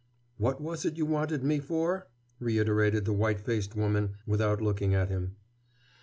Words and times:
"What 0.39 0.59
was 0.59 0.83
it 0.83 0.97
you 0.97 1.05
wanted 1.05 1.43
me 1.43 1.59
for?" 1.59 2.07
reiterated 2.39 3.05
the 3.05 3.13
white 3.13 3.39
faced 3.39 3.75
woman, 3.75 4.15
without 4.25 4.59
looking 4.59 4.95
at 4.95 5.09
him. 5.09 5.35